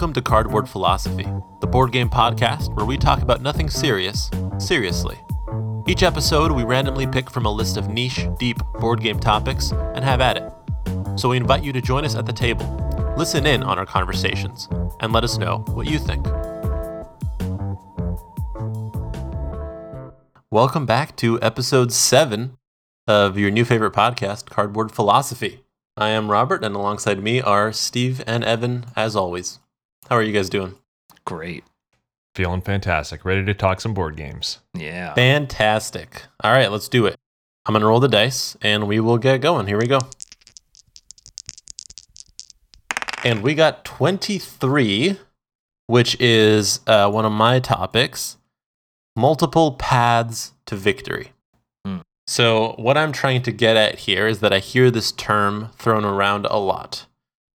[0.00, 1.28] Welcome to Cardboard Philosophy,
[1.60, 5.18] the board game podcast where we talk about nothing serious, seriously.
[5.86, 10.02] Each episode, we randomly pick from a list of niche, deep board game topics and
[10.02, 11.20] have at it.
[11.20, 12.64] So we invite you to join us at the table,
[13.18, 14.68] listen in on our conversations,
[15.00, 16.26] and let us know what you think.
[20.50, 22.56] Welcome back to episode 7
[23.06, 25.60] of your new favorite podcast, Cardboard Philosophy.
[25.94, 29.58] I am Robert, and alongside me are Steve and Evan, as always.
[30.10, 30.74] How are you guys doing?
[31.24, 31.62] Great.
[32.34, 33.24] Feeling fantastic.
[33.24, 34.58] Ready to talk some board games.
[34.74, 35.14] Yeah.
[35.14, 36.24] Fantastic.
[36.42, 37.14] All right, let's do it.
[37.64, 39.68] I'm going to roll the dice and we will get going.
[39.68, 40.00] Here we go.
[43.22, 45.16] And we got 23,
[45.86, 48.36] which is uh, one of my topics
[49.14, 51.32] multiple paths to victory.
[51.86, 51.98] Hmm.
[52.26, 56.04] So, what I'm trying to get at here is that I hear this term thrown
[56.04, 57.06] around a lot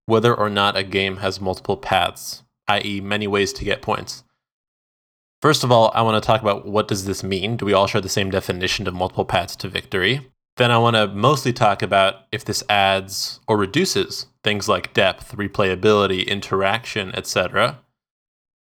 [0.06, 4.25] whether or not a game has multiple paths, i.e., many ways to get points.
[5.43, 7.57] First of all, I want to talk about what does this mean?
[7.57, 10.31] Do we all share the same definition of multiple paths to victory?
[10.57, 15.37] Then I want to mostly talk about if this adds or reduces things like depth,
[15.37, 17.81] replayability, interaction, etc.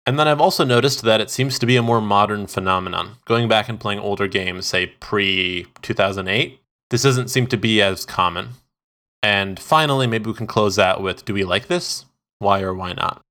[0.05, 3.17] And then I've also noticed that it seems to be a more modern phenomenon.
[3.25, 8.05] Going back and playing older games, say pre 2008, this doesn't seem to be as
[8.05, 8.49] common.
[9.23, 12.05] And finally, maybe we can close out with do we like this?
[12.39, 13.21] Why or why not?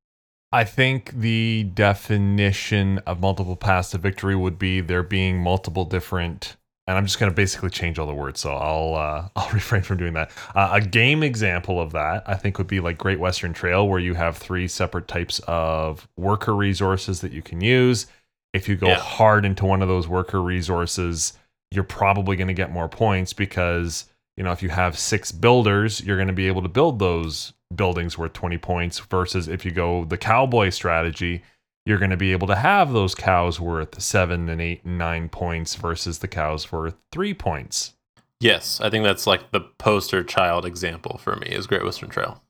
[0.52, 6.56] I think the definition of multiple paths to victory would be there being multiple different
[6.88, 9.82] and I'm just going to basically change all the words, so I'll uh, I'll refrain
[9.82, 10.30] from doing that.
[10.54, 13.98] Uh, a game example of that, I think, would be like Great Western Trail, where
[13.98, 18.06] you have three separate types of worker resources that you can use.
[18.52, 18.96] If you go Yeah.
[18.96, 21.32] hard into one of those worker resources,
[21.72, 24.04] you're probably going to get more points because
[24.36, 27.52] you know if you have six builders, you're going to be able to build those
[27.74, 28.98] buildings worth 20 points.
[29.00, 31.42] Versus if you go the cowboy strategy,
[31.84, 35.28] you're going to be able to have those cows worth seven and eight and nine
[35.28, 37.94] points versus the cows worth three points.
[38.40, 42.42] Yes, I think that's like the poster child example for me is Great Western Trail.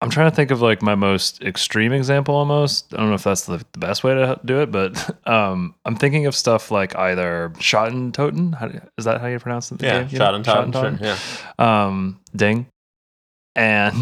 [0.00, 2.92] I'm trying to think of like my most extreme example almost.
[2.92, 5.94] I don't know if that's the, the best way to do it, but um, I'm
[5.96, 8.52] thinking of stuff like either Schotten Totten.
[8.52, 9.78] How, do- is that how you pronounce it?
[9.78, 10.08] the Yeah, game?
[10.10, 11.16] You shot and top, sure, yeah.
[11.58, 12.66] Um, Ding.
[13.56, 13.94] And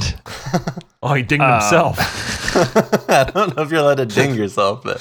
[1.02, 1.96] Oh, he dinged uh, himself.
[3.10, 5.00] I don't know if you're allowed to ding yourself, but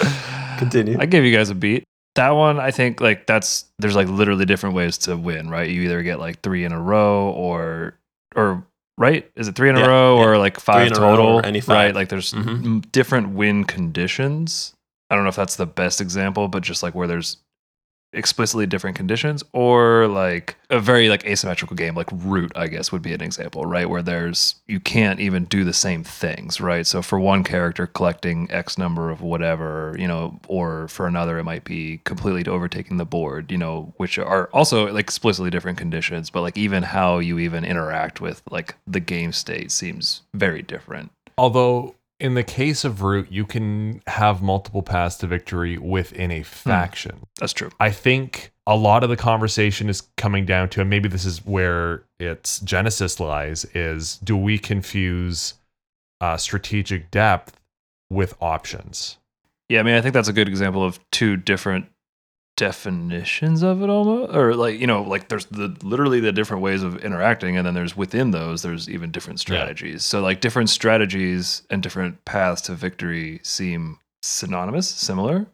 [0.58, 0.98] continue.
[1.00, 1.84] I gave you guys a beat.
[2.16, 5.70] That one, I think, like that's there's like literally different ways to win, right?
[5.70, 7.98] You either get like three in a row, or
[8.36, 8.66] or
[8.98, 9.30] right?
[9.36, 10.26] Is it three in a row, yeah.
[10.26, 11.26] or like five in a row total?
[11.40, 11.94] or any Right?
[11.96, 12.92] Like there's Mhm.
[12.92, 14.74] different win conditions.
[15.10, 17.38] I don't know if that's the best example, but just like where there's
[18.12, 23.02] explicitly different conditions or like a very like asymmetrical game like root i guess would
[23.02, 23.90] be an example right?
[23.90, 26.86] Where there's you can't even do the same things right?
[26.86, 31.44] So for one character collecting x number of whatever you know or for another it
[31.44, 36.30] might be completely overtaking the board you know which are also like explicitly different conditions
[36.30, 41.12] but like even how you even interact with like the game state seems very different.
[41.38, 46.44] Although in the case of Root, you can have multiple paths to victory within a
[46.44, 47.26] faction.
[47.40, 51.10] that's true I think a lot of the conversation is coming down to, and maybe
[51.10, 55.56] this is where its genesis lies, is do we confuse
[56.22, 57.60] uh, strategic depth
[58.10, 59.18] with options?
[59.70, 61.88] Yeah, I mean, I think that's a good example of two different
[62.60, 66.84] definitions of it almost or like you know like there's the literally the different ways
[66.84, 70.04] of interacting and then there's within those there's even different strategies.
[70.04, 75.48] So like different strategies and different paths to victory seem synonymous similar?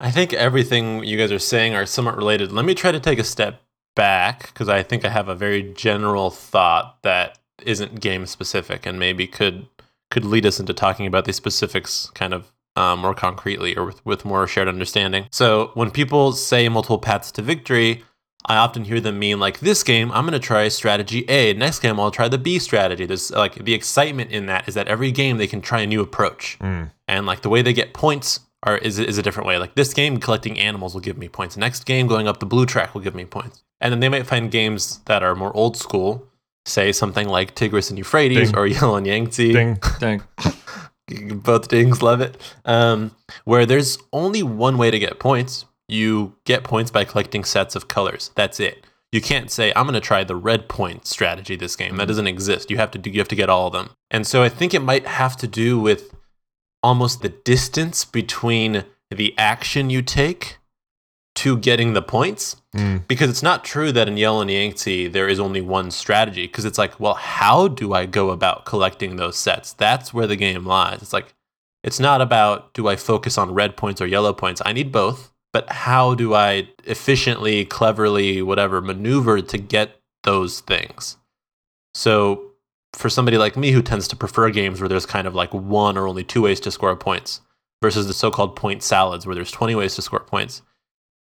[0.00, 2.52] I think everything you guys are saying are somewhat related.
[2.52, 3.60] Let me try to take a step
[3.94, 8.98] back because I think I have a very general thought that isn't game specific and
[8.98, 9.66] maybe could
[10.10, 14.04] could lead us into talking about these specifics kind of um, more concretely or with,
[14.06, 15.26] with more shared understanding.
[15.32, 18.04] So when people say multiple paths to victory,
[18.48, 21.80] I often hear them mean like this game I'm going to try strategy A, next
[21.80, 23.04] game I'll try the B strategy.
[23.06, 26.00] There's like the excitement in that is that every game they can try a new
[26.00, 26.90] approach Mm.
[27.08, 29.58] and like the way they get points are is, is a different way.
[29.58, 31.56] Like this game, collecting animals will give me points.
[31.56, 33.62] Next game, going up the blue track will give me points.
[33.80, 36.26] And then they might find games that are more old school,
[36.64, 38.56] say something like Tigris and Euphrates Ding.
[38.58, 39.52] or Yellow and Yangtze.
[39.52, 39.78] Ding.
[40.00, 40.22] dang
[41.08, 42.36] Both dings, love it.
[42.64, 43.14] Um,
[43.44, 45.64] where there's only one way to get points.
[45.88, 48.32] You get points by collecting sets of colors.
[48.34, 48.84] That's it.
[49.12, 51.96] You can't say I'm going to try the red point strategy this game.
[51.96, 52.70] That doesn't exist.
[52.70, 53.10] You have to do.
[53.10, 53.90] You have to get all of them.
[54.10, 56.12] And so I think it might have to do with
[56.82, 60.58] almost the distance between the action you take
[61.36, 63.08] to getting the points Mm.
[63.08, 66.66] because it's not true that in Yellow and Yangtze there is only one strategy because
[66.66, 70.66] it's like well how do I go about collecting those sets that's where the game
[70.66, 71.32] lies it's like
[71.82, 74.60] It's not about do I focus on red points or yellow points.
[74.66, 79.88] I need both, but how do I efficiently, cleverly, whatever, maneuver to get
[80.24, 81.16] those things?
[81.94, 82.52] So,
[82.92, 85.96] for somebody like me who tends to prefer games where there's kind of like one
[85.96, 87.40] or only two ways to score points
[87.82, 90.62] versus the so called point salads where there's 20 ways to score points,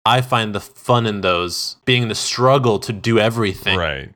[0.07, 4.13] I find the fun in those being the struggle to do everything Right.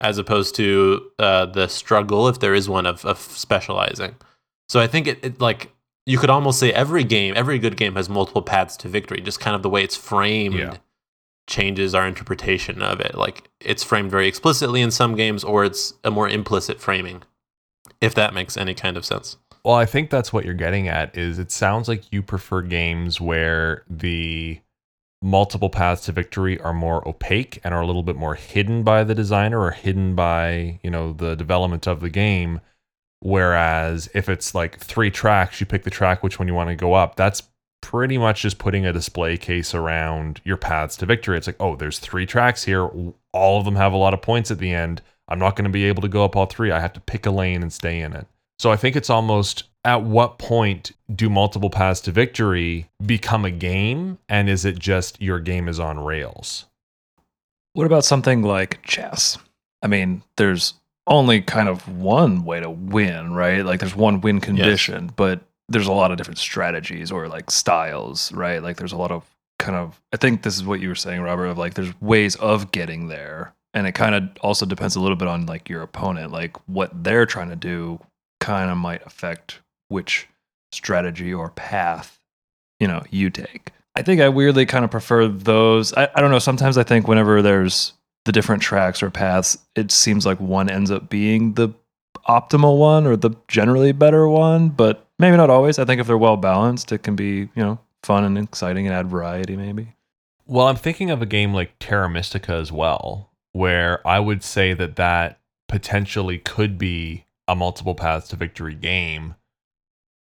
[0.00, 4.16] as opposed to uh, the struggle, if there is one, of, of specializing.
[4.68, 5.70] So I think it, it like
[6.06, 9.20] you could almost say every game, every good game has multiple paths to victory.
[9.20, 10.76] Just kind of the way it's framed Yeah.
[11.46, 13.14] changes our interpretation of it.
[13.14, 17.22] Like it's framed very explicitly in some games, or it's a more implicit framing,
[18.00, 19.36] if that makes any kind of sense.
[19.64, 23.20] Well, I think that's what you're getting at is it sounds like you prefer games
[23.20, 24.60] where the
[25.22, 29.04] multiple paths to victory are more opaque and are a little bit more hidden by
[29.04, 32.60] the designer or hidden by, you know, the development of the game.
[33.20, 36.76] Whereas if it's like three tracks, you pick the track which one you want to
[36.76, 37.16] go up.
[37.16, 37.42] That's
[37.80, 41.36] pretty much just putting a display case around your paths to victory.
[41.36, 42.88] It's like, oh, there's three tracks here.
[43.32, 45.02] All of them have a lot of points at the end.
[45.28, 46.70] I'm not going to be able to go up all three.
[46.70, 48.26] I have to pick a lane and stay in it.
[48.58, 53.50] So I think it's almost at what point do multiple paths to victory become a
[53.50, 54.18] game?
[54.28, 56.66] And is it just your game is on rails?
[57.74, 59.38] What about something like chess?
[59.82, 60.74] I mean, there's
[61.06, 63.64] only kind of one way to win, right?
[63.64, 68.32] Like there's one win condition, but there's a lot of different strategies or like styles,
[68.32, 68.62] right?
[68.62, 69.24] Like there's a lot of
[69.58, 72.34] kind of I think this is what you were saying, Robert, of like there's ways
[72.36, 73.54] of getting there.
[73.74, 77.04] And it kind of also depends a little bit on like your opponent, like what
[77.04, 78.00] they're trying to do
[78.48, 80.26] kind of might affect which
[80.72, 82.18] strategy or path,
[82.80, 83.72] you know, you take.
[83.94, 85.92] I think I weirdly kind of prefer those.
[85.92, 86.38] I, I don't know.
[86.38, 87.92] Sometimes I think whenever there's
[88.24, 91.68] the different tracks or paths, it seems like one ends up being the
[92.26, 95.78] optimal one or the generally better one, but maybe not always.
[95.78, 98.96] I think if they're well balanced, it can be, you know, fun and exciting and
[98.96, 99.94] add variety maybe.
[100.46, 104.72] Well, I'm thinking of a game like Terra Mystica as well, where I would say
[104.72, 109.34] that that potentially could be a multiple paths to victory game.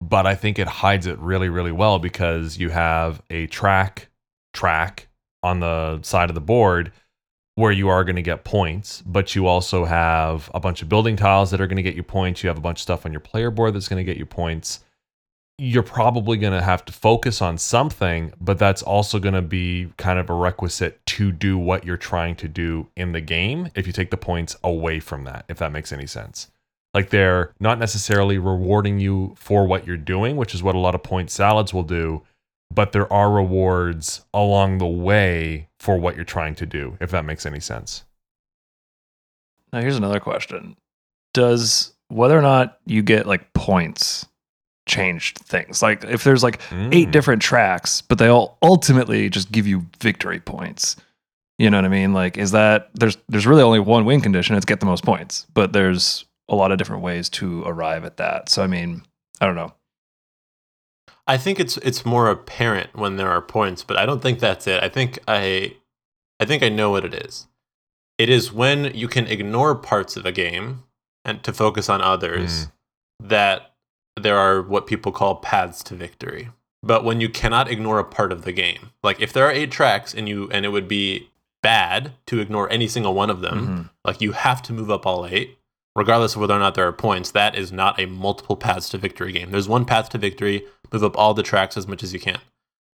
[0.01, 4.09] But I think it hides it really, really well because you have a track
[4.53, 5.09] track
[5.43, 6.93] on the side of the board
[7.57, 11.17] where you are going to get points, but you also have a bunch of building
[11.17, 12.43] tiles that are going to get you points.
[12.43, 14.27] You have a bunch of stuff on your player board that's going to get you
[14.27, 14.81] points.
[15.59, 19.91] You're probably going to have to focus on something, but that's also going to be
[19.97, 23.87] kind of a requisite to do what you're trying to do in the game if
[23.87, 26.49] you take the points away from that, if that makes any sense.
[26.97, 30.95] Like they're not necessarily rewarding you for what you're doing, which is what a lot
[30.95, 32.23] of point salads will do,
[32.75, 37.27] but there are rewards along the way for what you're trying to do, if that
[37.27, 38.05] makes any sense.
[39.75, 40.75] Now, here's another question
[41.35, 44.25] Does whether or not you get like points
[44.89, 45.83] changed things?
[45.83, 46.61] Like if there's like
[46.93, 47.13] eight Mm.
[47.13, 50.97] different tracks, but they all ultimately just give you victory points.
[51.59, 52.15] You know what I mean?
[52.15, 54.57] Like, is that there's there's really only one win condition?
[54.57, 58.17] It's get the most points, but there's a lot of different ways to arrive at
[58.19, 58.49] that.
[58.49, 59.03] So I mean,
[59.41, 59.73] I don't know.
[61.27, 64.67] I think it's it's more apparent when there are points, but I don't think that's
[64.67, 64.83] it.
[64.83, 65.77] I think I
[66.41, 67.47] I think I know what it is.
[68.19, 70.85] It is when you can ignore parts of a game
[71.25, 72.69] and to focus on others
[73.21, 73.75] that
[74.19, 76.51] there are what people call paths to victory.
[76.83, 79.73] But when you cannot ignore a part of the game, like if there are eight
[79.73, 81.29] tracks and you and it would be
[81.63, 83.91] bad to ignore any single one of them, Mhm.
[84.05, 85.56] like you have to move up all eight,
[85.97, 87.31] regardless of whether or not there are points.
[87.31, 89.51] That is not a multiple paths to victory game.
[89.51, 90.65] There's one path to victory.
[90.93, 92.39] Move up all the tracks as much as you can.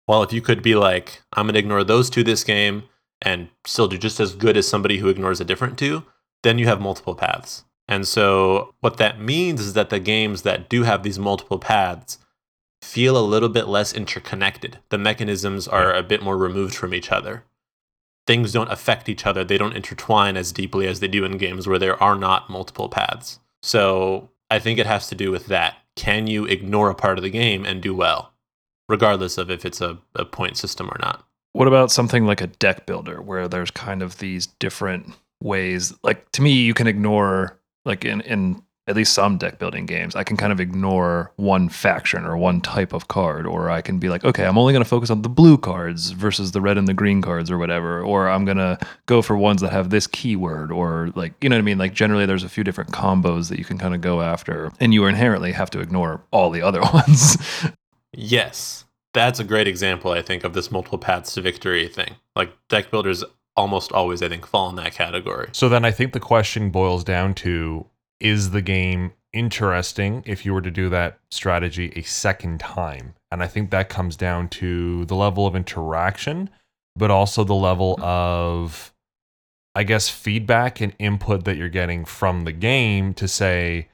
[0.09, 2.85] Well, if you could be like, I'm gonna ignore those two this game
[3.21, 6.04] and still do just as good as somebody who ignores a different two,
[6.42, 7.64] then you have multiple paths.
[7.88, 12.18] And so what that means is that the games that do have these multiple paths
[12.80, 14.78] feel a little bit less interconnected.
[14.90, 17.44] The mechanisms are a bit more removed from each other
[18.26, 19.45] things don't affect each other.
[19.45, 22.88] They don't intertwine as deeply as they do in games where there are not multiple
[22.88, 23.41] paths.
[23.62, 25.76] So I think it has to do with that.
[25.97, 28.33] Can you ignore a part of the game and do well,
[28.88, 31.26] regardless of if it's a, a point system or not?
[31.52, 35.12] What about something like a deck builder where there's kind of these different
[35.43, 35.93] ways?
[36.02, 40.17] Like to me, you can ignore like in in at least some deck building games,
[40.17, 43.99] I can kind of ignore one faction or one type of card, or I can
[43.99, 46.77] be like, okay, I'm only going to focus on the blue cards versus the red
[46.77, 49.91] and the green cards or whatever, or I'm going to go for ones that have
[49.91, 51.79] this keyword, or like, you know what I mean?
[51.79, 54.93] Like, generally, there's a few different combos that you can kind of go after, and
[54.93, 57.37] you inherently have to ignore all the other ones.
[58.12, 58.85] Yes.
[59.15, 62.17] That's a great example, I think, of this multiple paths to victory thing.
[62.35, 63.23] Like deck builders
[63.57, 65.51] almost always, I think, fall in that category.
[65.53, 67.87] So then I think the question boils down to
[68.23, 73.14] is the game interesting if you were to do that strategy a second time.
[73.31, 76.49] And I think that comes down to the level of interaction,
[76.95, 78.05] but also the level mm-hmm.
[78.05, 78.95] of,
[79.75, 83.88] I guess, feedback and input that you're getting from the game to say,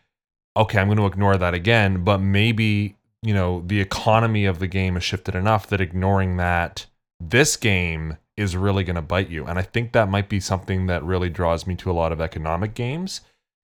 [0.56, 4.66] okay, I'm going to ignore that again, but maybe, you know, the economy of the
[4.66, 6.87] game has shifted enough that ignoring that
[7.20, 9.47] this game is really going to bite you.
[9.47, 12.20] And I think that might be something that really draws me to a lot of
[12.20, 13.23] economic games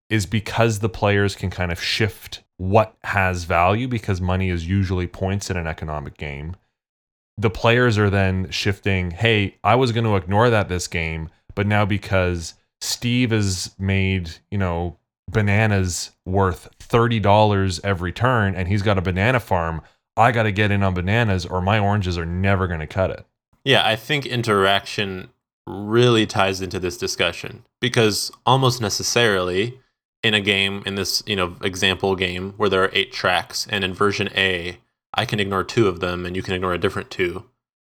[0.09, 5.07] is because the players can kind of shift what has value because money is usually
[5.07, 6.55] points in an economic game.
[7.37, 11.65] The players are then shifting, hey, I was going to ignore that this game, but
[11.65, 14.97] now because Steve has made, you know,
[15.29, 19.81] bananas worth $30 every turn and he's got a banana farm,
[20.15, 23.09] I got to get in on bananas or my oranges are never going to cut
[23.09, 23.25] it.
[23.65, 25.29] Yeah, I think interaction
[25.65, 29.79] really ties into this discussion because almost necessarily
[30.23, 33.83] in a game in this, you know, example game where there are 8 tracks and
[33.83, 34.79] in version A,
[35.13, 37.45] I can ignore two of them and you can ignore a different two.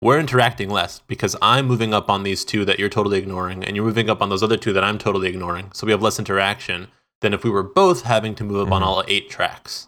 [0.02, 3.76] We're interacting less because I'm moving up on these two that you're totally ignoring and
[3.76, 5.72] you're moving up on those other two that I'm totally ignoring.
[5.74, 6.90] So we have less interaction
[7.22, 8.74] than if we were both having to move up mm-hmm.
[8.74, 9.88] on all 8 tracks.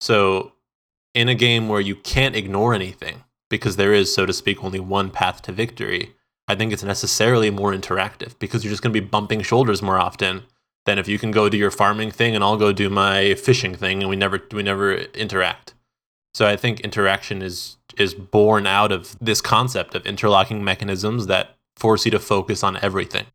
[0.00, 0.52] So
[1.14, 4.80] in a game where you can't ignore anything, because there is, so to speak, only
[4.80, 6.14] one path to victory,
[6.48, 9.98] I think it's necessarily more interactive because you're just going to be bumping shoulders more
[9.98, 10.42] often
[10.86, 13.74] than if you can go do your farming thing and I'll go do my fishing
[13.74, 15.74] thing and we never we never interact.
[16.34, 21.56] So I think interaction is is born out of this concept of interlocking mechanisms that
[21.76, 23.26] force you to focus on everything.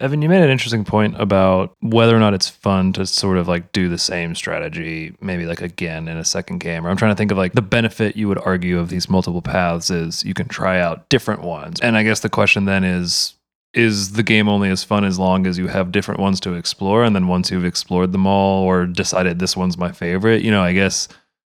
[0.00, 3.46] Evan, you made an interesting point about whether or not it's fun to sort of
[3.46, 6.84] like do the same strategy, maybe like again in a second game.
[6.84, 9.42] Or I'm trying to think of like the benefit you would argue of these multiple
[9.42, 11.78] paths is you can try out different ones.
[11.80, 13.34] And I guess the question then is
[13.74, 17.04] is the game only as fun as long as you have different ones to explore
[17.04, 20.62] and then once you've explored them all or decided this one's my favorite, you know,
[20.62, 21.08] I guess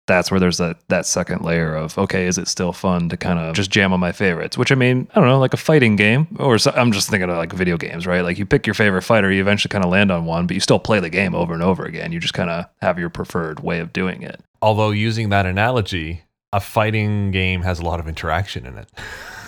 [0.08, 3.38] that's where there's that that second layer of okay, is it still fun to kind
[3.38, 4.58] of just jam on my favorites?
[4.58, 7.30] Which I mean, I don't know, like a fighting game, or so, I'm just thinking
[7.30, 8.22] of like video games, right?
[8.22, 10.60] Like you pick your favorite fighter, you eventually kind of land on one, but you
[10.60, 12.10] still play the game over and over again.
[12.10, 14.40] You just kind of have your preferred way of doing it.
[14.60, 18.90] Although using that analogy, a fighting game has a lot of interaction in it.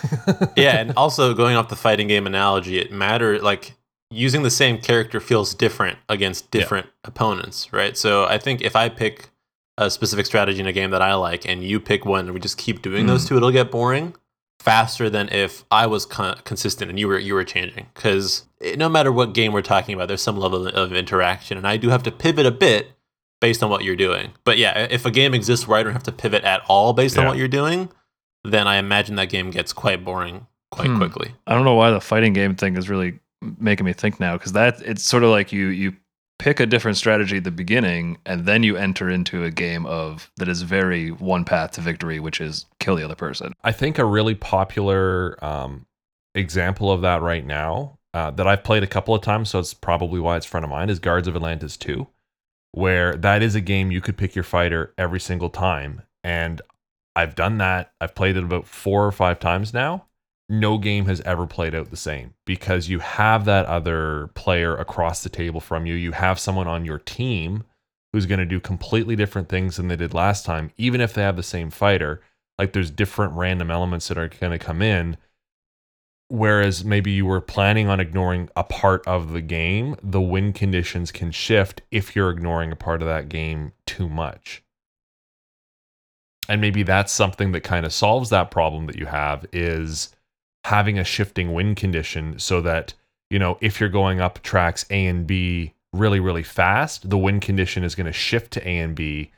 [0.57, 3.75] yeah, and also going off the fighting game analogy, it matters like
[4.11, 7.09] using the same character feels different against different yeah.
[7.09, 7.97] opponents, right?
[7.97, 9.31] So I think if I pick
[9.79, 12.41] a specific strategy in a game that I like and you pick one and we
[12.41, 13.09] just keep doing mm.
[13.09, 14.15] those two, it'll get boring
[14.59, 17.87] faster than if I was con- consistent and you were you were changing.
[17.95, 18.45] Because
[18.77, 21.89] no matter what game we're talking about, there's some level of interaction, and I do
[21.89, 22.93] have to pivot a bit
[23.41, 24.33] based on what you're doing.
[24.45, 27.17] But yeah, if a game exists where I don't have to pivot at all based
[27.17, 27.23] yeah.
[27.23, 27.91] on what you're doing,
[28.45, 30.99] then I imagine that game gets quite boring quite hmm.
[30.99, 31.35] quickly.
[31.47, 33.19] I don't know why the fighting game thing is really
[33.59, 35.95] making me think now because that it's sort of like you you
[36.39, 40.31] pick a different strategy at the beginning and then you enter into a game of
[40.37, 43.99] that is very one path to victory which is kill the other person i think
[43.99, 45.87] a really popular um,
[46.35, 49.75] example of that right now uh, that i've played a couple of times so it's
[49.75, 52.07] probably why it's front of mind is guards of atlantis 2
[52.73, 56.63] where that is a game you could pick your fighter every single time and
[57.17, 60.07] i've done that i've played it about four or five times now
[60.51, 65.23] no game has ever played out the same because you have that other player across
[65.23, 65.95] the table from you.
[65.95, 67.63] You have someone on your team
[68.13, 71.23] who's going to do completely different things than they did last time, even if they
[71.23, 72.21] have the same fighter.
[72.59, 75.17] Like there's different random elements that are going to come in.
[76.33, 81.11] Whereas maybe you were planning on ignoring a part of the game, the win conditions
[81.11, 84.63] can shift if you're ignoring a part of that game too much.
[86.49, 90.15] And maybe that's something that kind of solves that problem that you have is
[90.63, 92.95] having a shifting win condition so that,
[93.29, 97.41] you know, if you're going up tracks A and B really, really fast, the win
[97.41, 99.33] condition is going to shift to A and B,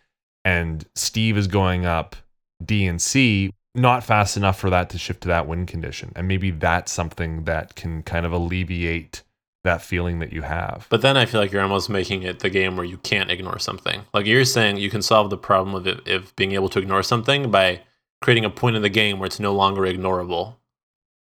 [0.45, 2.17] and Steve is going up
[2.63, 6.13] D and C, not fast enough for that to shift to that win condition.
[6.15, 9.23] And maybe that's something that can kind of alleviate
[9.65, 10.87] that feeling that you have.
[10.91, 13.59] But then I feel like you're almost making it the game where you can't ignore
[13.59, 14.03] something.
[14.13, 17.03] Like you're saying you can solve the problem of, it, of being able to ignore
[17.03, 17.81] something by
[18.21, 20.57] creating a point in the game where it's no longer ignorable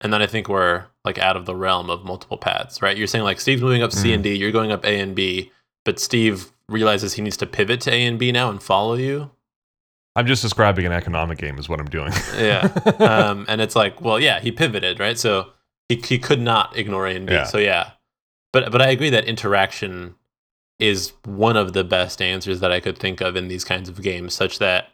[0.01, 2.97] and then I think we're like out of the realm of multiple paths, right?
[2.97, 4.39] You're saying like Steve's moving up C and D, mm.
[4.39, 5.51] you're going up A and B,
[5.85, 9.31] but Steve realizes he needs to pivot to A and B now and follow you.
[10.17, 12.11] I'm just describing an economic game, is what I'm doing.
[12.37, 12.67] yeah,
[12.99, 15.17] um, and it's like, well, yeah, he pivoted, right?
[15.17, 15.51] So
[15.89, 17.33] he he could not ignore A and B.
[17.33, 17.43] Yeah.
[17.43, 17.91] So yeah,
[18.51, 20.15] but but I agree that interaction
[20.79, 24.01] is one of the best answers that I could think of in these kinds of
[24.01, 24.89] games, such that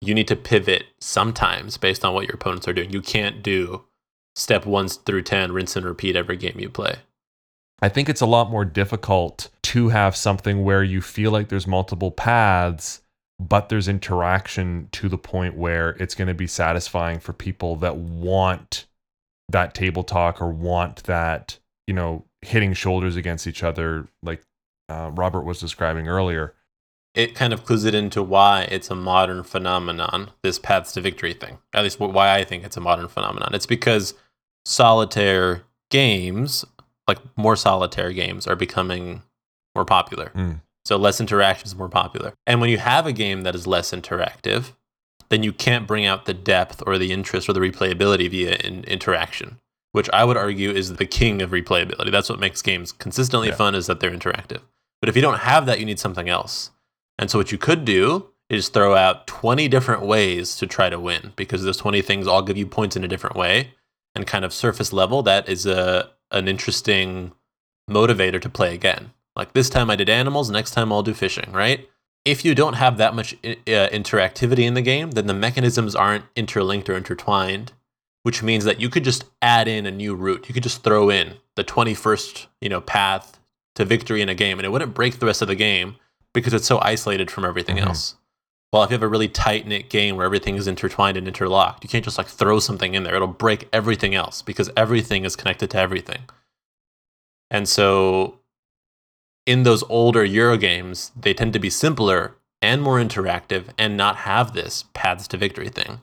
[0.00, 2.90] you need to pivot sometimes based on what your opponents are doing.
[2.90, 3.84] You can't do
[4.34, 6.96] step one through 10, rinse and repeat every game you play.
[7.80, 11.66] I think it's a lot more difficult to have something where you feel like there's
[11.66, 13.00] multiple paths,
[13.38, 17.96] but there's interaction to the point where it's going to be satisfying for people that
[17.96, 18.86] want
[19.48, 24.42] that table talk or want that, you know, hitting shoulders against each other, like
[24.88, 26.54] uh, Robert was describing earlier.
[27.14, 31.32] It kind of clues it into why it's a modern phenomenon, this paths to victory
[31.32, 31.58] thing.
[31.72, 33.54] At least why I think it's a modern phenomenon.
[33.54, 34.14] It's because
[34.64, 36.64] solitaire games,
[37.06, 39.22] like more solitaire games, are becoming
[39.76, 40.32] more popular.
[40.34, 40.60] Mm.
[40.84, 42.34] So less interaction is more popular.
[42.46, 44.72] And when you have a game that is less interactive,
[45.30, 48.84] then you can't bring out the depth or the interest or the replayability via in-
[48.84, 49.58] interaction,
[49.92, 52.12] which I would argue is the king of replayability.
[52.12, 53.54] That's what makes games consistently Yeah.
[53.54, 54.60] fun is that they're interactive.
[55.00, 56.70] But if you don't have that, you need something else.
[57.18, 61.00] And so what you could do is throw out 20 different ways to try to
[61.00, 63.72] win because those 20 things all give you points in a different way
[64.14, 67.32] and kind of surface level that is a an interesting
[67.88, 69.12] motivator to play again.
[69.36, 71.88] Like this time I did animals, next time I'll do fishing, right?
[72.24, 75.94] If you don't have that much i- uh, interactivity in the game, then the mechanisms
[75.94, 77.72] aren't interlinked or intertwined,
[78.22, 80.46] which means that you could just add in a new route.
[80.48, 83.38] You could just throw in the 21st, you know, path
[83.74, 85.96] to victory in a game and it wouldn't break the rest of the game
[86.32, 87.86] because it's so isolated from everything Mhm.
[87.86, 88.14] else.
[88.72, 91.84] Well, if you have a really tight knit game where everything is intertwined and interlocked,
[91.84, 93.14] you can't just like throw something in there.
[93.14, 96.22] It'll break everything else because everything is connected to everything.
[97.50, 98.38] And so
[99.46, 104.16] in those older Euro games, they tend to be simpler and more interactive and not
[104.16, 106.00] have this paths to victory thing.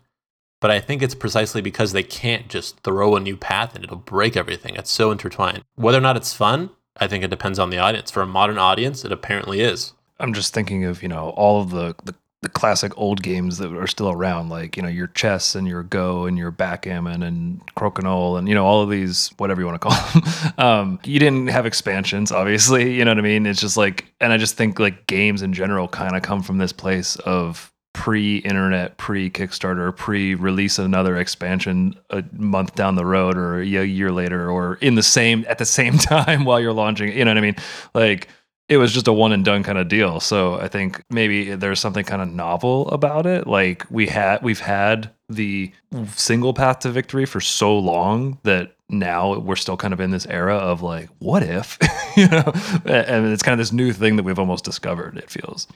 [0.59, 3.97] But I think it's precisely because they can't just throw a new path and it'll
[3.97, 4.75] break everything.
[4.75, 5.63] It's so intertwined.
[5.75, 8.11] Whether or not it's fun, I think it depends on the audience.
[8.11, 9.93] For a modern audience, it apparently is.
[10.19, 13.71] I'm just thinking of you know all of the, the the classic old games that
[13.71, 17.61] are still around, like you know your chess and your Go and your backgammon and
[17.75, 20.53] crokinole and you know all of these whatever you want to call them.
[20.57, 22.91] um, you didn't have expansions, obviously.
[23.01, 23.45] You know what I mean?
[23.47, 26.59] It's just like, and I just think like games in general kind of come from
[26.59, 33.65] this place of pre-internet, pre-Kickstarter, pre-release another expansion a month down the road or a
[33.65, 37.15] year later, or in the same at the same time while you're launching.
[37.15, 37.55] You know what I mean?
[37.93, 38.27] Like
[38.71, 40.21] it was just a one and done kind of deal.
[40.21, 43.45] So I think maybe there's something kind of novel about it.
[43.45, 45.73] Like we had we've had the
[46.15, 50.25] single path to victory for so long that now we're still kind of in this
[50.25, 51.77] era of like, what if?
[52.15, 52.49] you know?
[52.85, 55.67] And it's kind of this new thing that we've almost discovered, it feels.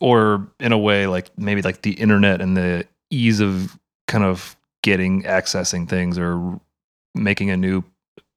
[0.00, 4.56] Or in a way, like maybe like the internet and the ease of kind of
[4.82, 6.58] getting accessing things or
[7.14, 7.84] making a new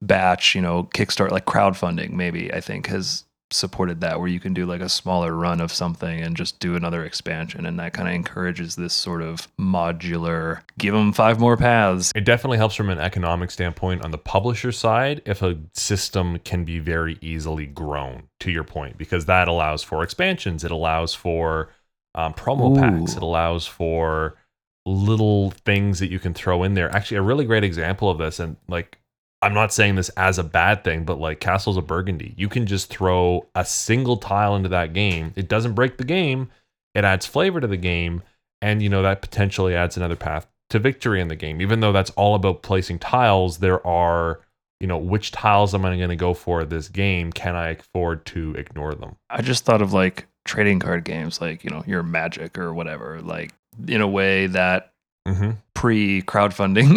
[0.01, 4.53] batch, you know, kickstart like crowdfunding, maybe I think has supported that where you can
[4.53, 8.07] do like a smaller run of something and just do another expansion and that kind
[8.07, 12.89] of encourages this sort of modular give them five more paths It definitely helps from
[12.89, 18.23] an economic standpoint on the publisher side if a system can be very easily grown,
[18.39, 21.69] to your point, because that allows for expansions, it allows for
[22.15, 24.35] um, promo packs, it allows for
[24.85, 26.93] little things that you can throw in there.
[26.95, 28.97] Actually, a really great example of this, and like,
[29.43, 32.65] I'm not saying this as a bad thing, but like Castles of Burgundy, you can
[32.65, 35.33] just throw a single tile into that game.
[35.35, 36.49] It doesn't break the game,
[36.95, 38.23] it adds flavor to the game,
[38.61, 41.61] and you know that potentially adds another path to victory in the game.
[41.61, 44.39] Even though that's all about placing tiles, there are,
[44.79, 47.31] you know, which tiles am I going to go for this game?
[47.31, 49.17] Can I afford to ignore them?
[49.29, 53.21] i just thought of like trading card games like you know your magic or whatever
[53.21, 53.53] like
[53.87, 54.93] in a way that
[55.27, 55.51] Mm-hmm.
[55.83, 56.95] Pre crowdfunding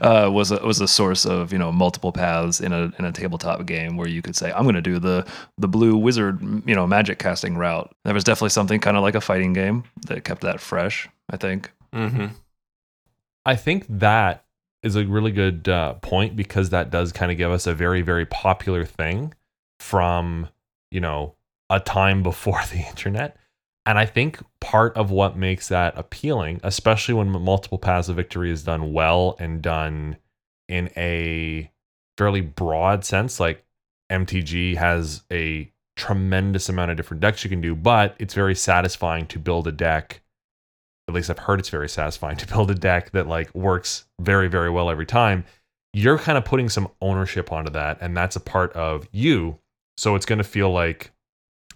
[0.02, 3.10] uh, was a, was a source of you know multiple paths in a in a
[3.10, 6.74] tabletop game where you could say I'm going to do the the blue wizard you
[6.74, 7.90] know magic casting route.
[8.04, 11.08] There was definitely something kind of like a fighting game that kept that fresh.
[11.30, 11.72] I think.
[11.94, 12.26] Mm-hmm.
[13.46, 14.44] I think that
[14.82, 18.02] is a really good uh, point because that does kind of give us a very,
[18.02, 19.32] very popular thing
[19.80, 20.48] from,
[20.90, 21.34] you know,
[21.70, 23.38] a time before the internet.
[23.88, 28.50] And I think part of what makes that appealing, especially when multiple paths of victory
[28.50, 30.18] is done well and done
[30.68, 31.72] in a
[32.18, 33.64] fairly broad sense, like
[34.12, 39.26] MTG has a tremendous amount of different decks you can do, but it's very satisfying
[39.28, 40.20] to build a deck
[41.08, 44.48] at least I've heard it's very satisfying to build a deck that like works very
[44.48, 45.46] very well every time.
[45.94, 49.58] You're kind of putting some ownership onto that and that's a part of you.
[49.96, 51.10] So it's going to feel like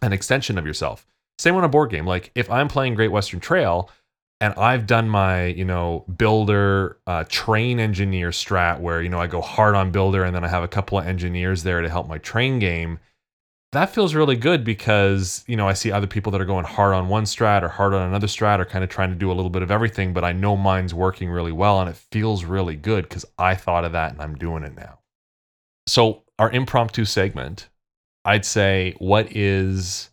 [0.02, 1.06] an extension of yourself.
[1.38, 2.06] Same on a board game.
[2.06, 3.90] Like if I'm playing Great Western Trail
[4.40, 9.26] and I've done my, you know, builder uh, train engineer strat where, you know, I
[9.26, 12.08] go hard on builder and then I have a couple of engineers there to help
[12.08, 12.98] my train game
[13.72, 16.94] that feels really good because you know I see other people that are going hard
[16.94, 19.34] on one strat or hard on another strat or kind of trying to do a
[19.34, 22.76] little bit of everything, but I know mine's working really well and it feels really
[22.76, 24.98] good because I thought of that and I'm doing it now.
[25.86, 27.68] So our impromptu segment
[28.24, 30.10] I'd say what is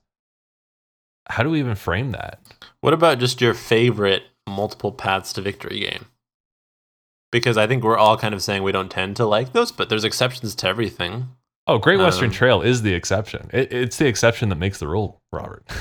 [1.30, 2.40] how do we even frame that?
[2.82, 6.06] What about just your favorite multiple paths to victory game?
[7.32, 9.90] Because I think we're all kind of saying we don't tend to like those, but
[9.90, 11.28] there's exceptions to everything.
[11.68, 13.48] Oh, Great Western Um, Trail is the exception.
[13.54, 15.64] It, it's the exception that makes the rule, Robert.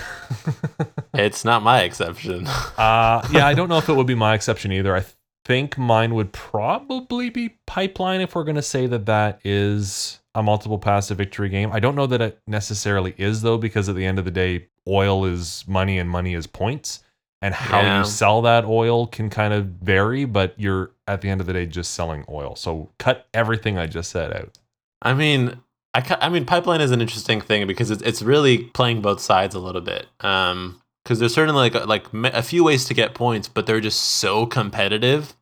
[1.15, 2.47] It's not my exception.
[2.47, 4.95] uh, yeah, I don't know if it would be my exception either.
[4.95, 5.05] I
[5.45, 10.43] think mine would probably be Pipeline if we're going to say that that is a
[10.45, 11.73] multiple paths to victory game.
[11.73, 14.69] I don't know that it necessarily is though, because at the end of the day,
[14.89, 17.03] oil is money and money is points,
[17.43, 17.99] and how Yeah.
[18.01, 20.25] you sell that oil can kind of vary.
[20.25, 22.57] But you're at the end of the day just selling oil.
[22.57, 24.59] So cut everything I just said out.
[25.03, 25.61] I mean,
[25.95, 29.55] I, I mean, pipeline is an interesting thing because it's it's really playing both sides
[29.55, 30.07] a little bit.
[30.21, 34.01] Um, because there's certainly like like a few ways to get points, but they're just
[34.01, 35.35] so competitive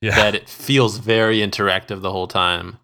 [0.00, 0.16] Yeah.
[0.16, 2.78] that it feels very interactive the whole time.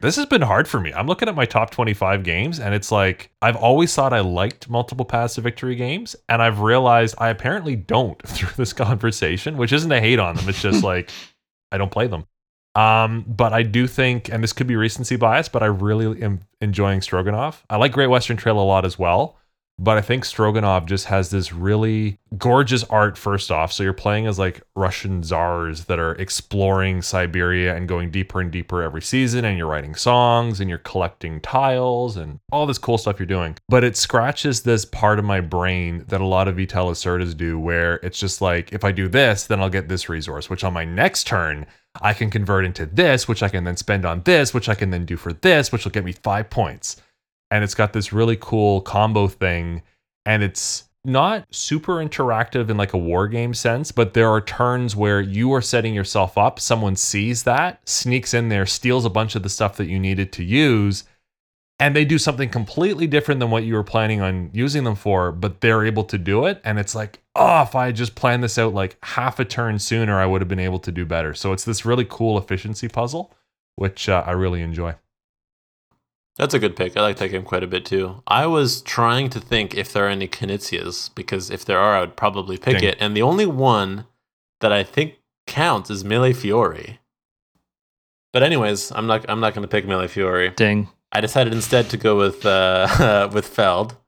[0.00, 0.94] This has been hard for me.
[0.94, 4.70] I'm looking at my top 25 games, and it's like I've always thought I liked
[4.70, 9.72] multiple paths to victory games, and I've realized I apparently don't through this conversation, which
[9.72, 10.48] isn't a hate on them.
[10.48, 11.10] It's just like
[11.70, 12.24] I don't play them.
[12.74, 16.40] Um, but I do think, and this could be recency bias, but I really am
[16.62, 17.56] enjoying Stroganov.
[17.68, 19.36] I like Great Western Trail a lot as well.
[19.82, 23.72] But I think Stroganov just has this really gorgeous art, first off.
[23.72, 28.50] So you're playing as like Russian czars that are exploring Siberia and going deeper and
[28.50, 29.46] deeper every season.
[29.46, 33.56] And you're writing songs and you're collecting tiles and all this cool stuff you're doing.
[33.70, 37.58] But it scratches this part of my brain that a lot of Vital Lacerdas do,
[37.58, 40.74] where it's just like, if I do this, then I'll get this resource, which on
[40.74, 41.64] my next turn,
[42.02, 44.90] I can convert into this, which I can then spend on this, which I can
[44.90, 47.00] then do for this, which will get me five points
[47.50, 49.82] and it's got this really cool combo thing
[50.26, 54.94] and it's not super interactive in like a war game sense but there are turns
[54.94, 59.34] where you are setting yourself up someone sees that sneaks in there steals a bunch
[59.34, 61.04] of the stuff that you needed to use
[61.78, 65.32] and they do something completely different than what you were planning on using them for
[65.32, 68.42] but they're able to do it and it's like oh if i had just planned
[68.42, 71.32] this out like half a turn sooner i would have been able to do better.
[71.32, 73.32] So it's this really cool efficiency puzzle
[73.76, 74.94] which uh, i really enjoy
[76.40, 76.96] That's a good pick.
[76.96, 78.22] I like that game quite a bit too.
[78.26, 82.00] I was trying to think if there are any Knizias, because if there are, I
[82.00, 82.88] would probably pick Ding.
[82.88, 82.96] it.
[82.98, 84.06] And the only one
[84.62, 86.98] that I think counts is Mille Fiori.
[88.32, 90.48] But anyways, I'm not I'm not going to pick Mille Fiori.
[90.56, 90.88] Ding.
[91.12, 93.98] I decided instead to go with uh, with Feld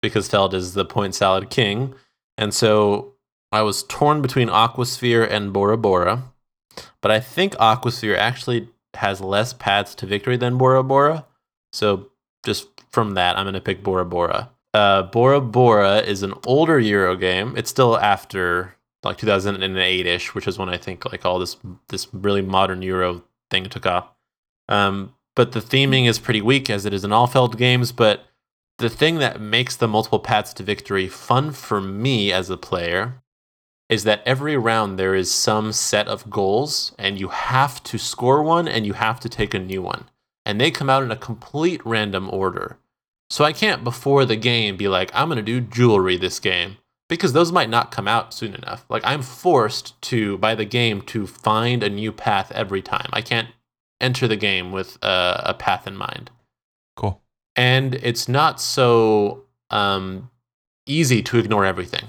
[0.00, 1.94] because Feld is the point salad king,
[2.38, 3.16] and so
[3.52, 6.22] I was torn between Aquasphere and Bora Bora,
[7.02, 11.26] but I think Aquasphere actually has less paths to victory than Bora Bora.
[11.72, 12.10] So
[12.44, 14.50] just from that, I'm going to pick Bora Bora.
[14.74, 17.54] Uh, Bora Bora is an older Euro game.
[17.56, 21.56] It's still after like 2008 ish, which is when I think like all this
[21.88, 24.08] this really modern Euro thing took off.
[24.68, 27.92] Um, but the theming is pretty weak as it is in all Feld games.
[27.92, 28.24] But
[28.78, 33.22] the thing that makes the multiple paths to victory fun for me as a player
[33.88, 38.42] is that every round there is some set of goals, and you have to score
[38.42, 40.08] one and you have to take a new one.
[40.44, 42.78] And they come out in a complete random order.
[43.30, 46.76] So I can't before the game be like, I'm going to do jewelry this game
[47.08, 48.84] because those might not come out soon enough.
[48.88, 53.08] Like I'm forced to, by the game, to find a new path every time.
[53.12, 53.48] I can't
[54.00, 56.30] enter the game with a, a path in mind.
[56.96, 57.22] cool
[57.56, 60.30] And it's not so um,
[60.86, 62.06] easy to ignore everything.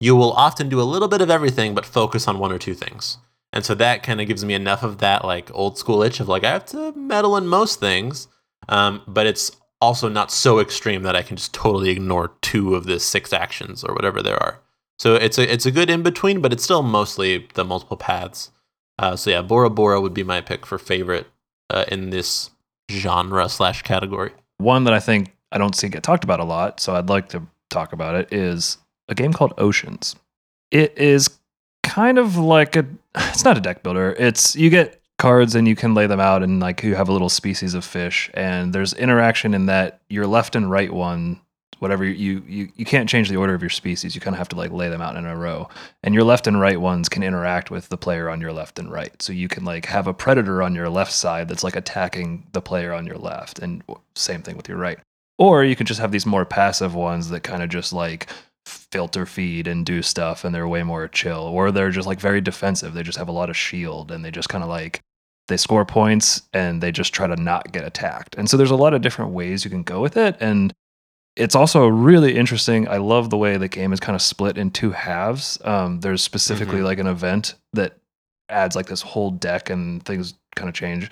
[0.00, 2.74] You will often do a little bit of everything, but focus on one or two
[2.74, 3.18] things.
[3.54, 6.28] And so that kind of gives me enough of that like old school itch of
[6.28, 8.26] like I have to meddle in most things,
[8.68, 12.84] um, but it's also not so extreme that I can just totally ignore two of
[12.84, 14.60] the six actions or whatever there are.
[14.98, 18.50] So it's a it's a good in between, but it's still mostly the multiple paths.
[18.98, 21.28] Uh, so yeah, Bora Bora would be my pick for favorite
[21.70, 22.50] uh, in this
[22.90, 24.32] genre slash category.
[24.58, 27.28] One that I think I don't see get talked about a lot, so I'd like
[27.28, 30.16] to talk about it, is a game called Oceans.
[30.72, 31.38] It is
[31.84, 32.84] kind of like a
[33.30, 34.14] it's not a deck builder.
[34.18, 37.12] It's you get cards and you can lay them out and like you have a
[37.12, 41.40] little species of fish and there's interaction in that your left and right one
[41.78, 44.14] whatever you you you can't change the order of your species.
[44.14, 45.68] You kind of have to like lay them out in a row.
[46.02, 48.90] And your left and right ones can interact with the player on your left and
[48.90, 49.20] right.
[49.22, 52.62] So you can like have a predator on your left side that's like attacking the
[52.62, 53.82] player on your left and
[54.14, 54.98] same thing with your right.
[55.36, 58.28] Or you can just have these more passive ones that kind of just like
[58.66, 61.40] filter feed and do stuff and they're way more chill.
[61.42, 62.94] Or they're just like very defensive.
[62.94, 65.00] They just have a lot of shield and they just kind of like
[65.48, 68.34] they score points and they just try to not get attacked.
[68.36, 70.72] And so there's a lot of different ways you can go with it and
[71.36, 72.86] it's also really interesting.
[72.88, 75.58] I love the way the game is kind of split in two halves.
[75.64, 76.84] Um, there's specifically Mhm.
[76.84, 77.96] like an event that
[78.48, 81.10] adds like this whole deck and things kind of change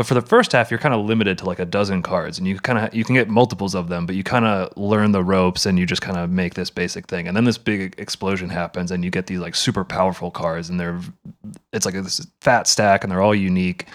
[0.00, 2.48] But for the first half, you're kind of limited to like a dozen cards, and
[2.48, 5.22] you kind of you can get multiples of them, but you kind of learn the
[5.22, 7.28] ropes and you just kind of make this basic thing.
[7.28, 10.80] And then this big explosion happens, and you get these like super powerful cards, and
[10.80, 10.98] they're
[11.74, 13.88] it's like this fat stack, and they're all unique,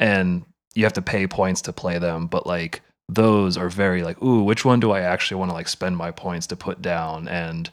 [0.00, 0.44] and
[0.74, 2.26] you have to pay points to play them.
[2.26, 5.68] But like those are very like, ooh, which one do I actually want to like
[5.68, 7.28] spend my points to put down?
[7.28, 7.70] And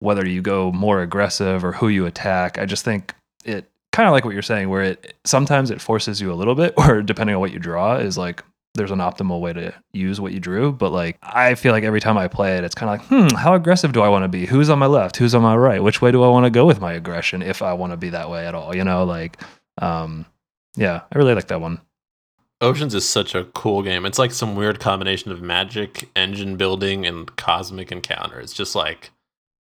[0.00, 3.14] whether you go more aggressive or who you attack, I just think
[3.46, 3.64] it
[4.00, 6.72] kind of like what you're saying, where it sometimes it forces you a little bit,
[6.78, 8.42] or depending on what you draw, is like
[8.74, 10.72] there's an optimal way to use what you drew.
[10.72, 13.36] But like I feel like every time I play it, it's kind of like, hmm,
[13.36, 14.46] how aggressive do I want to be?
[14.46, 15.18] Who's on my left?
[15.18, 15.82] Who's on my right?
[15.82, 18.08] Which way do I want to go with my aggression if I want to be
[18.10, 18.74] that way at all?
[18.74, 19.38] You know, like,
[19.82, 20.24] um,
[20.76, 21.82] yeah, I really like that one.
[22.62, 24.06] Oceans is such a cool game.
[24.06, 28.40] It's like some weird combination of magic, engine building, and cosmic encounter.
[28.40, 29.10] It's just like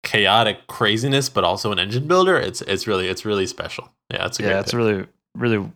[0.06, 2.36] chaotic craziness, but also an engine builder.
[2.36, 3.90] It's it's really it's really special.
[4.10, 4.78] Yeah, it's a yeah, it's pick.
[4.78, 5.68] really really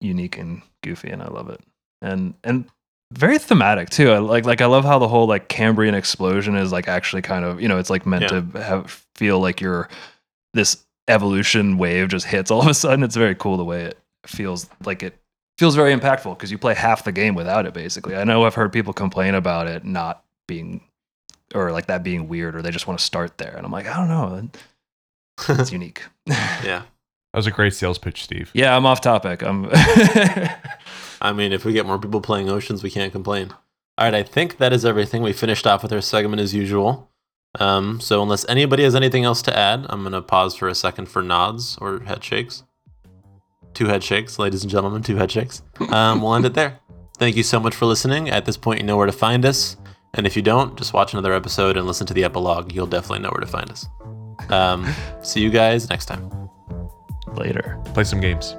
[0.00, 1.60] unique and goofy, and I love it.
[2.00, 2.66] And and
[3.12, 4.12] very thematic too.
[4.12, 7.44] I like like I love how the whole like Cambrian explosion is like actually kind
[7.44, 9.88] of you know it's like meant to have feel like you're
[10.54, 13.02] this evolution wave just hits all of a sudden.
[13.02, 15.18] It's very cool the way it feels like it
[15.58, 18.14] feels very impactful because you play half the game without it basically.
[18.14, 20.82] I know I've heard people complain about it not being
[21.54, 23.86] or like that being weird or they just want to start there and I'm like
[23.86, 24.50] I don't know.
[25.60, 26.02] It's unique.
[26.26, 26.82] yeah.
[27.32, 28.50] That was a great sales pitch, Steve.
[28.54, 29.42] Yeah, I'm off topic.
[29.44, 29.68] I'm
[31.22, 33.50] I mean, if we get more people playing Oceans, we can't complain.
[33.98, 35.22] All right, I think that is everything.
[35.22, 37.08] We finished off with our segment as usual.
[37.60, 41.06] Um, so unless anybody has anything else to add, I'm gonna pause for a second
[41.06, 42.64] for nods or head shakes.
[43.74, 45.62] Two head shakes, ladies and gentlemen, two head shakes.
[45.90, 46.80] Um, we'll end it there.
[47.18, 48.28] Thank you so much for listening.
[48.28, 49.76] At this point, you know where to find us.
[50.14, 52.72] And if you don't, just watch another episode and listen to the epilogue.
[52.72, 53.86] You'll definitely know where to find us.
[54.48, 54.86] Um,
[55.22, 56.30] see you guys next time.
[57.34, 57.80] later.
[57.94, 58.54] Play some games.